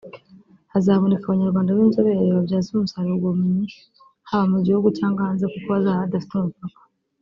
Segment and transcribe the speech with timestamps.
[0.73, 3.67] Hazaboneka Abanyarwanda b’inzobere babyaza umusaruro ubwo bumenyi
[4.29, 6.79] haba mu gihugu cyangwa hanze kuko bazaba badafite umupaka”